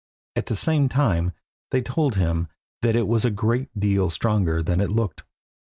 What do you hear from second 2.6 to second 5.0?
that it was a good deal stronger than it